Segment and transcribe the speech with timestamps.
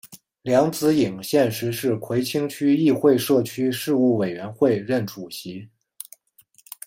[0.41, 5.69] 梁子颖现时是葵青区议会社区事务委员会任主席。